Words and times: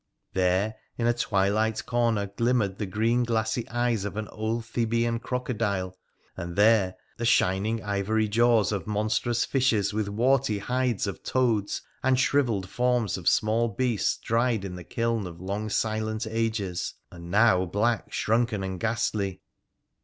There, 0.33 0.77
in 0.97 1.05
a 1.05 1.13
twilight 1.13 1.85
corner, 1.85 2.25
glimmered 2.25 2.79
the 2.79 2.87
green 2.87 3.23
glassy 3.23 3.69
eyes 3.69 4.03
of 4.03 4.17
an 4.17 4.27
old 4.29 4.63
Thebeian 4.65 5.19
crocodile, 5.21 5.95
and 6.35 6.55
there 6.55 6.95
the 7.17 7.25
shining 7.25 7.83
ivory 7.83 8.27
jaws 8.27 8.71
of 8.71 8.87
monstrous 8.87 9.45
fishes, 9.45 9.93
with 9.93 10.09
warty 10.09 10.57
hides 10.57 11.05
of 11.05 11.21
toads, 11.21 11.83
and 12.01 12.19
shrivelled 12.19 12.67
forms 12.67 13.15
of 13.15 13.29
small 13.29 13.67
beasts 13.67 14.17
dried 14.17 14.65
in 14.65 14.75
the 14.75 14.83
kiln 14.83 15.27
of 15.27 15.39
long 15.39 15.69
silent 15.69 16.25
ages, 16.27 16.95
and 17.11 17.29
now 17.29 17.65
black, 17.65 18.11
shrunken, 18.11 18.63
and 18.63 18.79
ghastly. 18.79 19.39